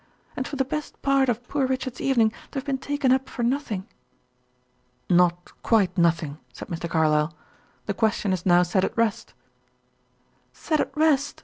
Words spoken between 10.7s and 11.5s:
at rest!"